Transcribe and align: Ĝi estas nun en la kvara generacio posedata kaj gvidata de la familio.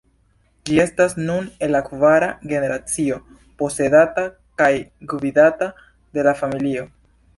Ĝi 0.67 0.77
estas 0.83 1.11
nun 1.25 1.49
en 1.67 1.71
la 1.73 1.81
kvara 1.89 2.29
generacio 2.53 3.19
posedata 3.63 4.25
kaj 4.63 4.73
gvidata 5.13 5.69
de 6.19 6.27
la 6.31 6.35
familio. 6.41 6.89